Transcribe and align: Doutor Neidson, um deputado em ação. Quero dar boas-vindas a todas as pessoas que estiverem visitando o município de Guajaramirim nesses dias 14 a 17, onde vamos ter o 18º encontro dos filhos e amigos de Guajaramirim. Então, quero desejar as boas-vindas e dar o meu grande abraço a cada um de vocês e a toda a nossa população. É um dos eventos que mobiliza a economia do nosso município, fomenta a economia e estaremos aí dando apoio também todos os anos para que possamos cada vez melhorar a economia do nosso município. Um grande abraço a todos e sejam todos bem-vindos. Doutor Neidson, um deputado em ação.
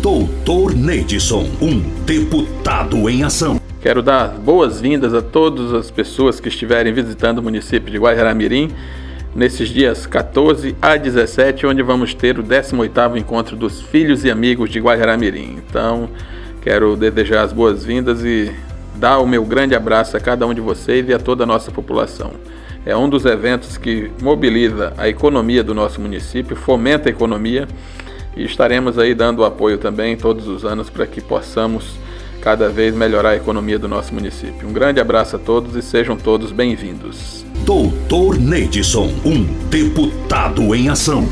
Doutor 0.00 0.74
Neidson, 0.74 1.46
um 1.60 1.78
deputado 2.06 3.06
em 3.10 3.22
ação. 3.22 3.60
Quero 3.82 4.02
dar 4.02 4.28
boas-vindas 4.28 5.12
a 5.12 5.20
todas 5.20 5.74
as 5.74 5.90
pessoas 5.90 6.40
que 6.40 6.48
estiverem 6.48 6.90
visitando 6.90 7.40
o 7.40 7.42
município 7.42 7.92
de 7.92 7.98
Guajaramirim 7.98 8.70
nesses 9.36 9.68
dias 9.68 10.06
14 10.06 10.74
a 10.80 10.96
17, 10.96 11.66
onde 11.66 11.82
vamos 11.82 12.14
ter 12.14 12.38
o 12.38 12.42
18º 12.42 13.18
encontro 13.18 13.54
dos 13.54 13.82
filhos 13.82 14.24
e 14.24 14.30
amigos 14.30 14.70
de 14.70 14.80
Guajaramirim. 14.80 15.58
Então, 15.68 16.08
quero 16.62 16.96
desejar 16.96 17.42
as 17.42 17.52
boas-vindas 17.52 18.24
e 18.24 18.50
dar 18.96 19.18
o 19.18 19.26
meu 19.26 19.44
grande 19.44 19.74
abraço 19.74 20.16
a 20.16 20.20
cada 20.20 20.46
um 20.46 20.54
de 20.54 20.62
vocês 20.62 21.06
e 21.10 21.12
a 21.12 21.18
toda 21.18 21.44
a 21.44 21.46
nossa 21.46 21.70
população. 21.70 22.32
É 22.86 22.96
um 22.96 23.06
dos 23.06 23.26
eventos 23.26 23.76
que 23.76 24.10
mobiliza 24.22 24.94
a 24.96 25.10
economia 25.10 25.62
do 25.62 25.74
nosso 25.74 26.00
município, 26.00 26.56
fomenta 26.56 27.10
a 27.10 27.12
economia 27.12 27.68
e 28.36 28.44
estaremos 28.44 28.98
aí 28.98 29.14
dando 29.14 29.44
apoio 29.44 29.78
também 29.78 30.16
todos 30.16 30.46
os 30.46 30.64
anos 30.64 30.88
para 30.88 31.06
que 31.06 31.20
possamos 31.20 31.98
cada 32.40 32.68
vez 32.68 32.94
melhorar 32.94 33.30
a 33.30 33.36
economia 33.36 33.78
do 33.78 33.88
nosso 33.88 34.14
município. 34.14 34.66
Um 34.66 34.72
grande 34.72 35.00
abraço 35.00 35.36
a 35.36 35.38
todos 35.38 35.76
e 35.76 35.82
sejam 35.82 36.16
todos 36.16 36.52
bem-vindos. 36.52 37.44
Doutor 37.64 38.38
Neidson, 38.38 39.12
um 39.24 39.44
deputado 39.68 40.74
em 40.74 40.88
ação. 40.88 41.30